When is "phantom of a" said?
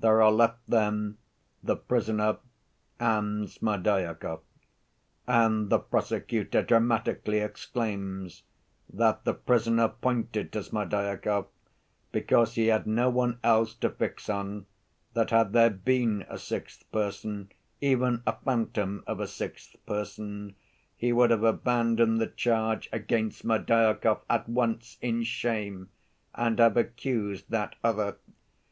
18.44-19.28